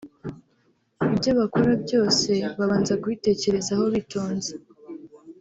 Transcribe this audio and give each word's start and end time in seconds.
ibyo 1.13 1.31
bakora 1.39 1.71
byose 1.83 2.29
babanza 2.57 2.93
kubitekerezaho 3.01 3.83
bitonze 3.95 4.51